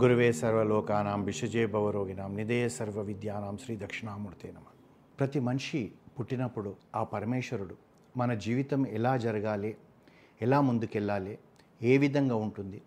[0.00, 4.66] గురువే సర్వలోకానాం విషజే భవరోగినాం నిధేయ సర్వ విద్యానాం శ్రీ దక్షిణామూర్తి నమ.
[5.18, 5.80] ప్రతి మనిషి
[6.18, 7.76] పుట్టినప్పుడు ఆ పరమేశ్వరుడు
[8.16, 9.70] మన జీవితం ఎలా జరగాలి
[10.40, 11.34] ఎలా ముందుకెళ్ళాలి
[11.82, 12.78] ఏ విధంగా ఉంటుంది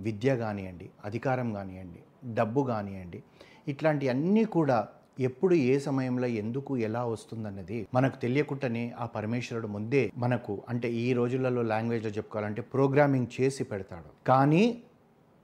[0.00, 2.00] విద్య కానివ్వండి అధికారం కానివ్వండి
[2.34, 3.20] డబ్బు కానివ్వండి
[3.68, 4.78] ఇట్లాంటి అన్నీ కూడా
[5.18, 11.62] ఎప్పుడు ఏ సమయంలో ఎందుకు ఎలా వస్తుందన్నది మనకు తెలియకుండానే ఆ పరమేశ్వరుడు ముందే మనకు అంటే ఈ రోజులలో
[11.62, 14.10] లాంగ్వేజ్లో చెప్పుకోవాలంటే ప్రోగ్రామింగ్ చేసి పెడతాడు.
[14.26, 14.64] కానీ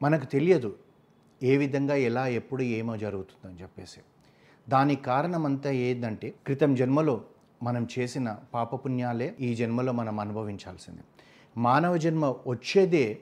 [0.02, 0.70] మనకు తెలియదు
[1.42, 4.00] ఏ విధంగా ఎలా ఎప్పుడు ఏమో జరుగుతుందని చెప్పేసి.
[4.68, 7.24] దానికి కారణం అంతా ఏంటంటే క్రితం జన్మలో
[7.62, 11.00] మనం చేసిన పాపపుణ్యాలే ఈ జన్మలో మనం అనుభవించాల్సింది.
[11.56, 13.18] మానవ జన్మ వచ్చేదే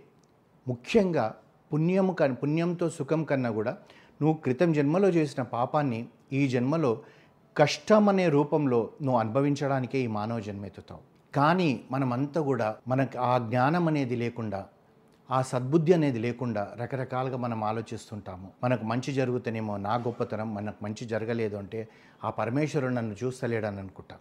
[0.69, 1.35] ముఖ్యంగా
[1.73, 3.71] పుణ్యము క పుణ్యంతో సుఖం కన్నా కూడా
[4.23, 7.03] నువ్వు క్రితం జన్మలో చేసిన పాపాన్ని ఈ జన్మలో
[7.57, 11.01] కష్టం అనే రూపంలో నువ్వు అనుభవించడానికే ఈ మానవ జన్మ ఎత్తుతావు.
[11.35, 14.67] కానీ మనమంతా కూడా మనకు ఆ జ్ఞానం అనేది లేకుండా
[15.31, 18.51] ఆ సద్బుద్ధి అనేది లేకుండా రకరకాలుగా మనం ఆలోచిస్తుంటాము.
[18.65, 21.89] మనకు మంచి జరుగుతానేమో నా గొప్పతనం మనకు మంచి జరగలేదు అంటే
[22.25, 24.19] ఆ పరమేశ్వరుడు నన్ను చూస్తలేడని అనుకుంటాం.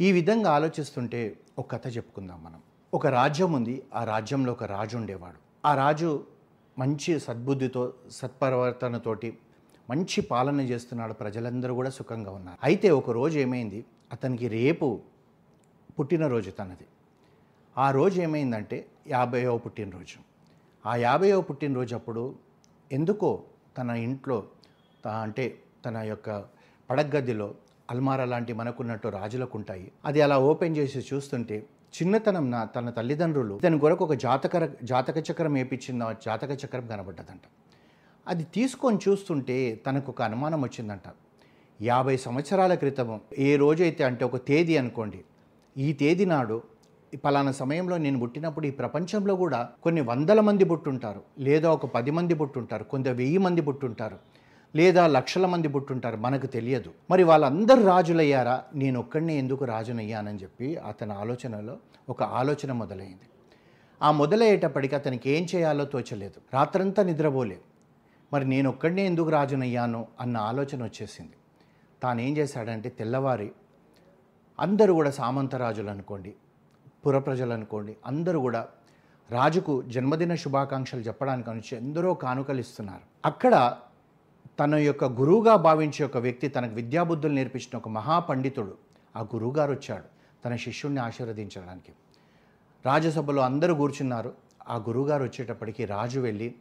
[0.00, 2.60] ఈ విధంగా ఆలోచిస్తుంటే ఒక కథ చెప్పుకుందాం మనం.
[2.94, 5.68] ఒక రాజ్యం ఉంది ఆ రాజ్యంలో ఒక రాజు ఉండేవాడు.
[5.68, 6.24] ఆ రాజు
[6.78, 9.38] మంచి సద్బుద్ధితో సత్పరివర్తనతోటి
[9.90, 12.58] మంచి పాలన చేస్తున్నాడు ప్రజలందరూ కూడా సుఖంగా ఉన్నారు.
[12.62, 15.00] అయితే ఒక రోజు ఏమైంది అతనికి రేపు
[15.98, 16.86] పుట్టినరోజు తనది.
[17.78, 18.76] ఆ రోజు ఏమైందంటే
[19.08, 20.16] యాభైవ పుట్టినరోజు.
[20.84, 22.22] ఆ యాభైవ పుట్టినరోజు అప్పుడు
[22.92, 23.42] ఎందుకో
[23.78, 24.38] తన ఇంట్లో
[25.22, 25.44] అంటే
[25.84, 26.44] తన యొక్క
[26.90, 27.54] పడగదిలో
[27.90, 31.56] అల్మారా లాంటి మనకున్నట్టు రాజులకు ఉంటాయి అది అలా ఓపెన్ చేసి చూస్తుంటే
[31.96, 37.44] చిన్నతనంన తన తల్లిదండ్రులు తన కొరకు ఒక జాతక జాతక చక్రం వేపించిన జాతక చక్రం కనబడ్డదంట.
[38.26, 41.08] అది తీసుకొని చూస్తుంటే తనకు ఒక అనుమానం వచ్చిందంట.
[41.82, 45.20] యాభై సంవత్సరాల క్రితం ఏ రోజైతే అంటే ఒక తేదీ అనుకోండి.
[45.76, 46.62] ఈ తేదీ నాడు
[47.16, 51.22] పలానా సమయంలో నేను పుట్టినప్పుడు ఈ ప్రపంచంలో కూడా కొన్ని వందల మంది పుట్టుంటారు.
[51.38, 52.84] లేదా ఒక పది మంది పుట్టుంటారు.
[52.84, 54.18] కొంత వెయ్యి మంది పుట్టుంటారు.
[54.76, 56.16] లేదా లక్షల మంది పుట్టుంటారు.
[56.16, 56.94] మనకు తెలియదు.
[57.10, 58.64] మరి వాళ్ళందరూ రాజులయ్యారా?
[58.74, 61.76] నేను ఒక్కడినే ఎందుకు రాజునయ్యానని చెప్పి అతని ఆలోచనలో
[62.08, 63.28] ఒక ఆలోచన మొదలైంది.
[64.02, 66.40] ఆ మొదలయ్యేటప్పటికి అతనికి ఏం చేయాలో తోచలేదు.
[66.54, 67.58] రాత్రంతా నిద్రపోలే.
[68.32, 70.06] మరి నేను ఒక్కడినే ఎందుకు రాజునయ్యాను?
[70.20, 71.32] అన్న ఆలోచన వచ్చేసింది.
[72.02, 73.52] తాను ఏం చేశాడంటే తెల్లవారి
[74.60, 76.34] అందరూ కూడా సామంతరాజులు అనుకోండి.
[77.06, 78.68] పురప్రజలు అనుకోండి అందరూ కూడా
[79.30, 83.00] రాజుకు జన్మదిన శుభాకాంక్షలు చెప్పడానికి వచ్చి ఎందరో కానుకలు ఇస్తున్నారు.
[83.24, 83.76] అక్కడ
[84.60, 88.74] తన యొక్క గురువుగా భావించే ఒక వ్యక్తి తనకు విద్యాబుద్ధులు నేర్పించిన ఒక మహాపండితుడు
[89.16, 90.04] ఆ గురువుగారు వచ్చాడు.
[90.44, 91.92] తన శిష్యుణ్ణి ఆశీర్వదించడానికి.
[92.86, 94.32] రాజసభలో అందరూ కూర్చున్నారు.
[94.68, 96.54] ఆ గురువుగారు వచ్చేటప్పటికి రాజు వెళ్ళి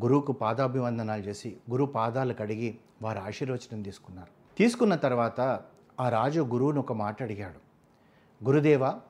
[0.00, 4.58] గురువుకు పాదాభివందనాలు చేసి గురువు పాదాలు కడిగి వారు ఆశీర్వచనం తీసుకున్నారు.
[4.58, 5.60] తీసుకున్న తర్వాత
[6.00, 7.72] ఆ రాజు గురువును ఒక మాట అడిగాడు.
[8.44, 9.00] గురుదేవా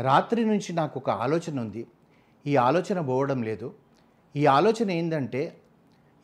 [0.00, 1.86] రాత్రి నుంచి నాకు ఒక ఆలోచన ఉంది.
[2.46, 3.74] ఈ ఆలోచన పోవడం లేదు.
[4.36, 5.58] ఈ ఆలోచన ఏంటంటే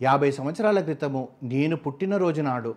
[0.02, 2.74] యాభై సంవత్సరాల క్రితము నేను పుట్టినరోజు నాడు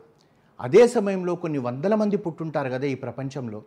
[0.62, 3.64] అదే సమయంలో కొన్ని వందల మంది పుట్టుంటారు కదా ఈ ప్రపంచంలో.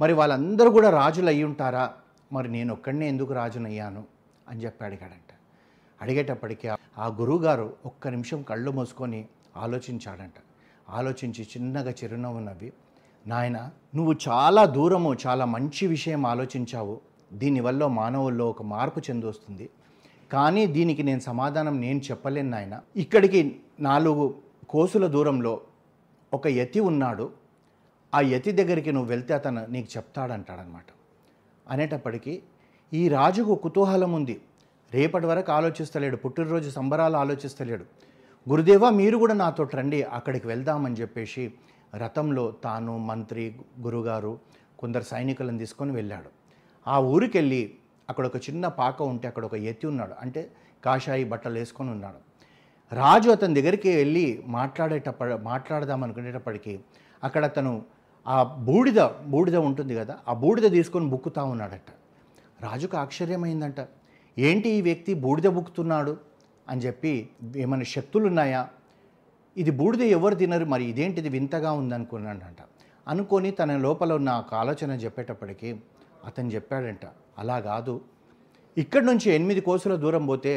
[0.00, 1.92] మరి వాళ్ళందరూ కూడా రాజులు అయి ఉంటారా?
[2.32, 4.04] మరి నేను ఒక్కడనే ఎందుకు రాజునయ్యాను?
[4.48, 5.34] అని చెప్పి అడిగాడంట.
[6.02, 9.26] అడిగేటప్పటికి ఆ- ఆ గురువుగారు ఒక్క నిమిషం కళ్ళు మూసుకొని
[9.56, 10.34] ఆలోచించాడంట.
[10.90, 12.72] ఆలోచించి చిన్నగా చిరునవ్వు నవ్వి
[13.26, 17.00] నాయన నువ్వు చాలా దూరము చాలా మంచి విషయం ఆలోచించావు.
[17.32, 19.70] దీనివల్ల మానవుల్లో ఒక మార్పు చెందొస్తుంది
[20.32, 22.80] కానీ దీనికి నేను సమాధానం నేను చెప్పలేను నాయన.
[22.96, 24.34] ఇక్కడికి నాలుగు
[24.68, 25.60] కోసుల దూరంలో
[26.34, 27.32] ఒక యతి ఉన్నాడు.
[28.14, 30.84] ఆ యతి దగ్గరికి నువ్వు వెళ్తే అతను నీకు చెప్తాడంటాడనమాట.
[31.70, 32.42] అనేటప్పటికీ
[32.94, 34.40] ఈ రాజుకు కుతూహలం ఉంది.
[34.92, 37.84] రేపటి వరకు ఆలోచిస్తలేడు పుట్టినరోజు సంబరాలు ఆలోచిస్తలేడు.
[38.48, 41.52] గురుదేవా మీరు కూడా నాతో రండి అక్కడికి వెళ్దామని చెప్పేసి
[41.96, 44.38] రథంలో తాను మంత్రి గురుగారు
[44.78, 46.30] కొందరు సైనికులను తీసుకొని వెళ్ళాడు.
[46.90, 47.74] ఆ ఊరికి వెళ్ళి
[48.10, 50.14] అక్కడ ఒక చిన్న పాక ఉంటే అక్కడ ఒక ఎత్తి ఉన్నాడు.
[50.20, 50.50] అంటే
[50.84, 52.30] కాషాయి బట్టలు వేసుకొని ఉన్నాడు.
[52.94, 56.80] రాజు అతని దగ్గరికి వెళ్ళి మాట్లాడేటప్ప మాట్లాడదాం అనుకునేటప్పటికీ
[57.24, 57.82] అక్కడ అతను
[58.28, 61.90] ఆ బూడిద బూడిద ఉంటుంది కదా ఆ బూడిద తీసుకొని బుక్కుతా ఉన్నాడట.
[62.62, 63.88] రాజుకు ఆశ్చర్యమైందంట.
[64.38, 66.16] ఏంటి ఈ వ్యక్తి బూడిద బుక్కుతున్నాడు?
[66.68, 68.68] అని చెప్పి ఏమైనా శక్తులు ఉన్నాయా
[69.60, 72.60] ఇది బూడిద ఎవరు తినరు మరి ఇదేంటిది వింతగా ఉందనుకున్నాడంట.
[73.08, 75.70] అనుకొని తన లోపల ఉన్న ఒక ఆలోచన చెప్పేటప్పటికీ
[76.28, 77.04] అతను చెప్పాడంట
[77.38, 77.94] అలా కాదు.
[78.76, 80.52] ఇక్కడి నుంచి ఎనిమిది కోసుల దూరం పోతే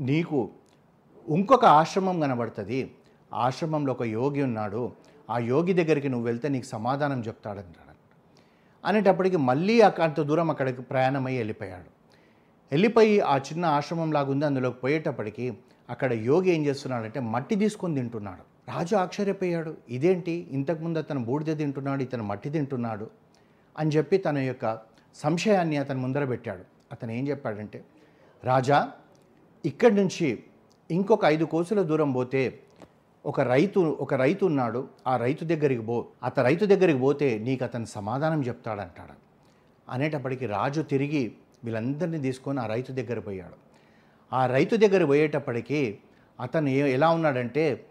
[0.00, 0.38] నీకు
[1.28, 2.80] ఇంకొక ఆశ్రమం కనబడుతుంది.
[3.44, 4.82] ఆశ్రమంలో ఒక యోగి ఉన్నాడు.
[5.30, 7.94] ఆ యోగి దగ్గరికి నువ్వు వెళ్తే నీకు సమాధానం చెప్తాడంటాడు
[8.84, 9.74] అనేటప్పటికి మళ్ళీ
[10.06, 11.90] అంత దూరం అక్కడికి ప్రయాణమై వెళ్ళిపోయాడు.
[12.72, 15.46] వెళ్ళిపోయి ఆ చిన్న ఆశ్రమం లాగా ఉంది అందులోకి పోయేటప్పటికి
[15.90, 18.42] అక్కడ యోగి ఏం చేస్తున్నాడంటే మట్టి తీసుకొని తింటున్నాడు.
[18.72, 19.72] రాజు ఆశ్చర్యపోయాడు.
[19.96, 20.34] ఇదేంటి?
[20.56, 23.06] ఇంతకుముందు అతను బూడిద తింటున్నాడు ఇతను మట్టి తింటున్నాడు
[23.78, 24.66] అని చెప్పి తన యొక్క
[25.16, 26.64] సంశయాన్ని అతను ముందర పెట్టాడు.
[26.92, 27.78] అతను ఏం చెప్పాడంటే
[28.44, 28.78] రాజా
[29.64, 30.28] ఇక్కడి నుంచి
[30.90, 32.42] ఇంకొక ఐదు కోసుల దూరం పోతే
[33.24, 34.80] ఒక రైతు ఒక రైతు ఉన్నాడు.
[35.06, 39.16] ఆ రైతు దగ్గరికి పో అత రైతు దగ్గరికి పోతే నీకు అతను సమాధానం చెప్తాడంటాడు.
[39.90, 41.22] అనేటప్పటికి రాజు తిరిగి
[41.64, 43.69] వీళ్ళందరినీ తీసుకొని ఆ రైతు దగ్గర పోయాడు.
[44.32, 45.98] ఆ రైతు దగ్గర పోయేటప్పటికీ
[46.40, 47.86] అతను ఏ- ఎలా ఉన్నాడంటే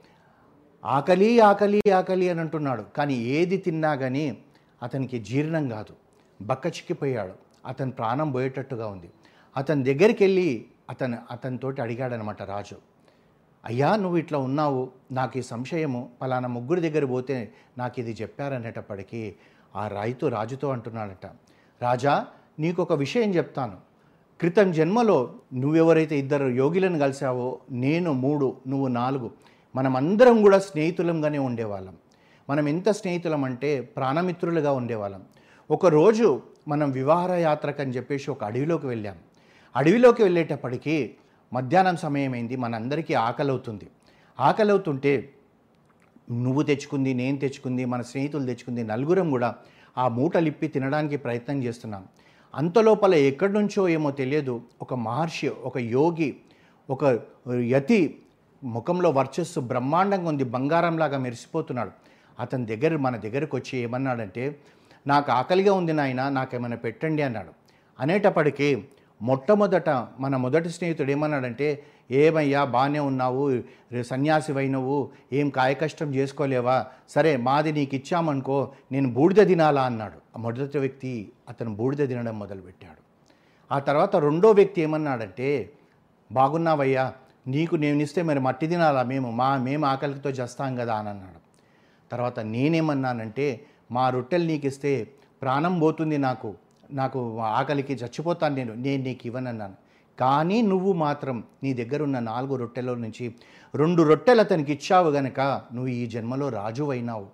[0.85, 2.81] ఆకలి ఆకలి ఆకలి అని అంటున్నాడు.
[2.81, 4.37] కానీ ఏది తిన్నా కానీ
[4.83, 5.95] అతనికి జీర్ణం కాదు.
[6.41, 7.33] బక్క చిక్కిపోయాడు.
[7.65, 9.09] అతని ప్రాణం పోయేటట్టుగా ఉంది.
[9.57, 12.75] అతని దగ్గరికి వెళ్ళి అతను అతనితోటి అడిగాడనమాట రాజు.
[13.65, 14.91] అయ్యా నువ్వు ఇట్లా ఉన్నావు.
[15.11, 16.09] నాకు ఈ సంశయము.
[16.21, 19.35] పలానా ముగ్గురు దగ్గర పోతే నాకు ఇది చెప్పారనేటప్పటికీ
[19.75, 21.25] ఆ రైతు రాజుతో అంటున్నాడట.
[21.81, 22.27] రాజా
[22.59, 23.88] నీకు ఒక విషయం చెప్తాను.
[24.39, 29.31] క్రితం జన్మలో నువ్వెవరైతే ఇద్దరు యోగిలను కలిసావో నేను మూడు నువ్వు నాలుగు
[29.75, 31.95] మనమందరం కూడా స్నేహితులంగానే ఉండేవాళ్ళం.
[32.49, 35.21] మనం ఎంత స్నేహితులం అంటే ప్రాణమిత్రులుగా ఉండేవాళ్ళం.
[35.71, 39.15] ఒకరోజు మనం వివాహ యాత్రకు అని చెప్పేసి ఒక అడవిలోకి వెళ్ళాం.
[39.75, 41.11] అడవిలోకి వెళ్ళేటప్పటికీ
[41.53, 43.87] మధ్యాహ్నం సమయం అయింది మనందరికీ ఆకలి అవుతుంది
[44.39, 45.33] ఆకలి అవుతుంటే
[46.31, 49.55] నువ్వు తెచ్చుకుంది నేను తెచ్చుకుంది మన స్నేహితులు తెచ్చుకుంది నలుగురం కూడా
[49.97, 52.05] ఆ మూటలిప్పి తినడానికి ప్రయత్నం చేస్తున్నాం.
[52.55, 54.61] అంతలోపల ఎక్కడి నుంచో ఏమో తెలియదు.
[54.81, 56.35] ఒక మహర్షి ఒక యోగి
[56.89, 57.19] ఒక
[57.49, 58.19] యతి
[58.63, 61.91] ముఖంలో వర్చస్సు బ్రహ్మాండంగా ఉంది బంగారంలాగా మెరిసిపోతున్నాడు.
[62.39, 64.59] అతని దగ్గర మన దగ్గరకు వచ్చి ఏమన్నాడంటే
[65.07, 67.49] నాకు ఆకలిగా ఉంది నాయన నాకేమైనా పెట్టండి అన్నాడు.
[67.99, 68.83] అనేటప్పటికీ
[69.21, 73.43] మొట్టమొదట మన మొదటి స్నేహితుడు ఏమన్నాడంటే ఏమయ్యా బాగానే ఉన్నావు
[74.03, 76.85] సన్యాసివైనవు ఏం కాయకష్టం చేసుకోలేవా?
[77.09, 80.17] సరే మాది నీకు ఇచ్చామనుకో నేను బూడిద తినాలా అన్నాడు.
[80.35, 83.01] ఆ మొదటి వ్యక్తి అతను బూడిద తినడం మొదలుపెట్టాడు.
[83.71, 85.71] ఆ తర్వాత రెండో వ్యక్తి ఏమన్నాడంటే
[86.31, 87.13] బాగున్నావయ్యా
[87.47, 89.03] నీకు నేను ఇస్తే మరి మట్టి తినాలా?
[89.03, 91.39] మేము మా మేము ఆకలితో చేస్తాం కదా అని అన్నాడు.
[92.11, 96.55] తర్వాత నేనేమన్నానంటే మా రొట్టెలు నీకు ఇస్తే ప్రాణం పోతుంది నాకు.
[96.91, 99.88] నాకు ఆకలికి చచ్చిపోతాను నేను నేను నీకు ఇవ్వనన్నాను.
[100.19, 103.35] కానీ నువ్వు మాత్రం నీ దగ్గరున్న నాలుగు రొట్టెల నుంచి
[103.75, 107.27] రెండు రొట్టెలు అతనికి ఇచ్చావు గనక నువ్వు ఈ జన్మలో రాజువైనావు.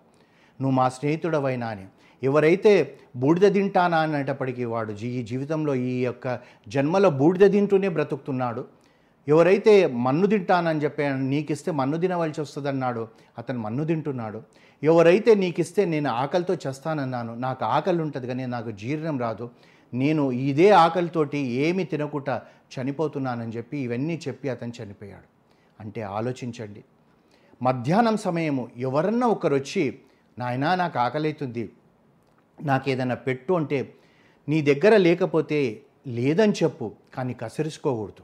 [0.61, 1.85] నువ్వు మా స్నేహితుడవైనా అని.
[2.23, 8.65] ఎవరైతే బూడిద తింటానా అనేటప్పటికీ వాడు జీ ఈ జీవితంలో ఈ యొక్క జన్మలో బూడిద తింటూనే బ్రతుకుతున్నాడు.
[9.27, 13.07] ఎవరైతే మన్ను తింటానని చెప్పి నీకిస్తే మన్ను తినవలసి వస్తుందన్నాడు
[13.37, 14.43] అతను మన్ను తింటున్నాడు.
[14.83, 19.49] ఎవరైతే నీకిస్తే నేను ఆకలితో చేస్తానన్నాను నాకు ఆకలి ఉంటుంది కానీ నాకు జీర్ణం రాదు.
[19.93, 22.41] నేను ఇదే ఆకలితోటి ఏమి తినకుండా
[22.81, 25.35] చనిపోతున్నానని చెప్పి ఇవన్నీ చెప్పి అతను చనిపోయాడు.
[25.79, 26.83] అంటే ఆలోచించండి.
[27.61, 29.99] మధ్యాహ్నం సమయము ఎవరన్నా ఒకరు వచ్చి
[30.39, 31.71] నాయనా నాకు ఆకలైతుంది.
[32.63, 33.93] నాకు ఏదైనా పెట్టు అంటే
[34.49, 38.23] నీ దగ్గర లేకపోతే లేదని చెప్పు కానీ కసిరిసుకోకూడదు.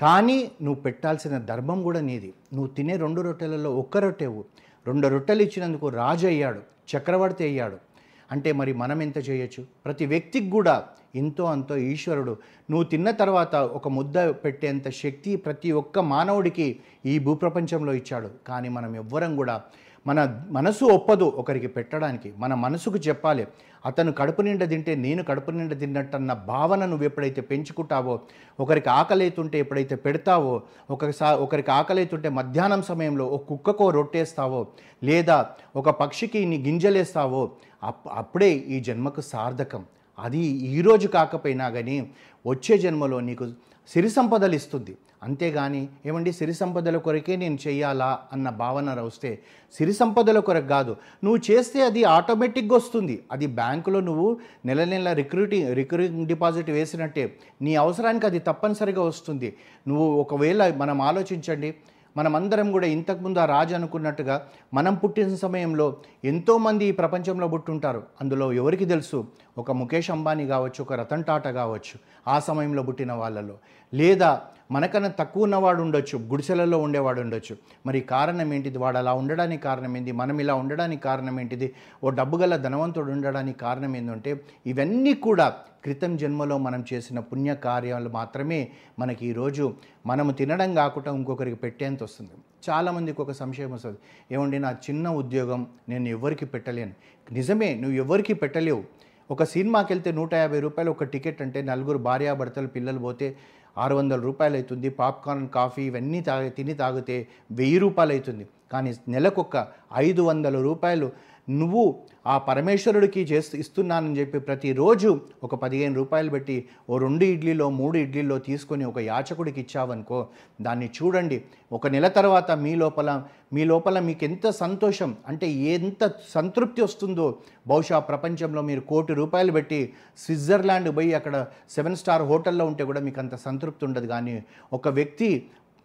[0.00, 2.34] కానీ నువ్వు పెట్టాల్సిన ధర్మం కూడా నీది.
[2.54, 4.44] నువ్వు తినే రెండు రొట్టెలలో ఒక్క రొట్టెవు.
[4.86, 6.62] రెండు రొట్టెలు ఇచ్చినందుకు రాజు అయ్యాడు
[6.96, 7.85] చక్రవర్తి అయ్యాడు.
[8.32, 9.64] అంటే మరి మనం ఎంత చేయొచ్చు?
[9.84, 10.84] ప్రతి వ్యక్తికి కూడా
[11.14, 12.36] ఎంతో అంతో ఈశ్వరుడు.
[12.70, 18.30] నువ్వు తిన్న తర్వాత ఒక ముద్ద పెట్టేంత శక్తి ప్రతి ఒక్క మానవుడికి ఈ భూప్రపంచంలో ఇచ్చాడు.
[18.46, 19.62] కానీ మనం ఎవ్వరం కూడా
[20.06, 22.32] మన మనసు ఒప్పదు ఒకరికి పెట్టడానికి.
[22.38, 23.46] మన మనసుకు చెప్పాలి
[23.86, 28.20] అతను కడుపు నిండా తింటే నేను కడుపు నిండా తిన్నట్టన్న భావన నువ్వు ఎప్పుడైతే పెంచుకుంటావో
[28.60, 34.66] ఒకరికి ఆకలైతుంటే ఎప్పుడైతే పెడతావో ఒకసారి ఒకరికి ఆకలైతుంటే మధ్యాహ్నం సమయంలో ఒక కుక్కకో రొట్టేస్తావో
[35.04, 37.50] లేదా ఒక పక్షికి నీ గింజలేస్తావో
[37.82, 39.84] అప్ అప్పుడే ఈ జన్మకు సార్థకం.
[40.18, 40.38] అది
[40.76, 42.10] ఈరోజు కాకపోయినా కానీ
[42.46, 43.46] వచ్చే జన్మలో నీకు
[43.88, 44.96] సిరి సంపదలు ఇస్తుంది
[45.26, 46.32] అంతేగాని ఏమండి?
[46.32, 49.38] సిరి సంపదల కొరకే నేను చెయ్యాలా అన్న భావన వస్తే
[49.72, 50.96] సిరి సంపదల కొరకు కాదు.
[51.24, 53.24] నువ్వు చేస్తే అది ఆటోమేటిక్గా వస్తుంది.
[53.32, 54.28] అది బ్యాంకులో నువ్వు
[54.66, 57.36] నెల నెల రిక్రూటింగ్ రికరింగ్ డిపాజిట్ వేసినట్టే.
[57.62, 59.56] నీ అవసరానికి అది తప్పనిసరిగా వస్తుంది.
[59.88, 61.74] నువ్వు ఒకవేళ మనం ఆలోచించండి
[62.16, 68.02] మనమందరం కూడా ఇంతకుముందు ఆ రాజు అనుకున్నట్టుగా మనం పుట్టిన సమయంలో ఎంతోమంది ఈ ప్రపంచంలో పుట్టుంటారు.
[68.20, 69.26] అందులో ఎవరికి తెలుసు?
[69.58, 71.96] ఒక ముఖేష్ అంబానీ కావచ్చు ఒక రతన్ టాటా కావచ్చు
[72.28, 73.54] ఆ సమయంలో పుట్టిన వాళ్ళలో.
[73.94, 77.56] లేదా మనకన్నా తక్కువ ఉన్నవాడు ఉండొచ్చు గుడిసెలలో ఉండేవాడు ఉండొచ్చు.
[77.86, 78.78] మరి కారణం ఏంటిది?
[78.78, 81.72] వాడు అలా ఉండడానికి కారణం ఏంటి మనం ఇలా ఉండడానికి కారణం ఏంటిది?
[82.04, 85.54] ఓ డబ్బు గల ధనవంతుడు ఉండడానికి కారణం ఏంటంటే ఇవన్నీ కూడా
[85.84, 88.68] క్రితం జన్మలో మనం చేసిన పుణ్య కార్యాలు మాత్రమే
[88.98, 89.74] మనకి ఈరోజు
[90.06, 92.30] మనము తినడం కాకుండా ఇంకొకరికి పెట్టేంత వస్తుంది.
[92.70, 93.98] చాలామందికి ఒక సంశయం వస్తుంది.
[94.32, 96.92] ఏమండి నా చిన్న ఉద్యోగం నేను ఎవరికి పెట్టలేను.
[97.32, 98.84] నిజమే నువ్వు ఎవరికి పెట్టలేవు.
[99.30, 103.36] ఒక సినిమాకి వెళ్తే నూట యాభై రూపాయలు ఒక టికెట్ అంటే నలుగురు భార్యాభర్తలు పిల్లలు పోతే
[103.76, 107.16] ఆరు వందల రూపాయలు అవుతుంది పాప్కార్న్ కాఫీ ఇవన్నీ తాగి తిని తాగితే
[107.52, 109.56] వెయ్యి రూపాయలు అవుతుంది కానీ నెలకొక
[110.00, 111.08] ఐదు వందల రూపాయలు
[111.48, 111.82] నువ్వు
[112.26, 115.10] ఆ పరమేశ్వరుడికి చేస్తూ ఇస్తున్నానని చెప్పి ప్రతిరోజు
[115.46, 116.56] ఒక పదిహేను రూపాయలు పెట్టి
[116.90, 120.18] ఓ రెండు ఇడ్లీలో మూడు ఇడ్లీలో తీసుకొని ఒక యాచకుడికి ఇచ్చావనుకో
[120.66, 121.38] దాన్ని చూడండి.
[121.72, 123.10] ఒక నెల తర్వాత మీ లోపల
[123.54, 127.26] మీ లోపల మీకు ఎంత సంతోషం అంటే ఎంత సంతృప్తి వస్తుందో.
[127.68, 129.80] బహుశా ప్రపంచంలో మీరు కోటి రూపాయలు పెట్టి
[130.24, 131.36] స్విట్జర్లాండ్ పోయి అక్కడ
[131.76, 134.06] సెవెన్ స్టార్ హోటల్లో ఉంటే కూడా మీకు అంత సంతృప్తి ఉండదు.
[134.06, 134.36] కానీ
[134.72, 135.30] ఒక వ్యక్తి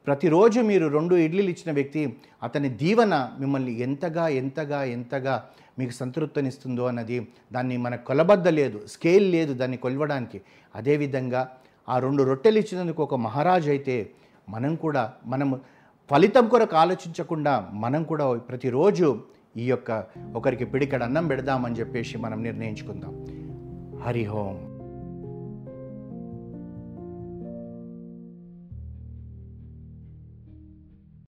[0.07, 7.27] ప్రతిరోజు మీరు రెండు ఇడ్లీలు ఇచ్చిన వ్యక్తి అతని దీవన మిమ్మల్ని ఎంతగా ఎంతగా ఎంతగా మీకు సంతృప్తినిస్తుందో అన్నది
[7.53, 10.41] దాన్ని మన కొలబద్ద లేదు స్కేల్ లేదు దాన్ని కొలవడానికి.
[10.75, 11.49] అదేవిధంగా
[11.89, 14.09] ఆ రెండు రొట్టెలు ఇచ్చినందుకు ఒక మహారాజు అయితే
[14.49, 15.59] మనం కూడా మనము
[16.11, 19.21] ఫలితం కొరకు ఆలోచించకుండా మనం కూడా ప్రతిరోజు
[19.57, 20.03] ఈ యొక్క
[20.35, 23.25] ఒకరికి పిడికడ అన్నం పెడదామని చెప్పేసి మనం నిర్ణయించుకుందాం.
[24.01, 24.70] హరిహోం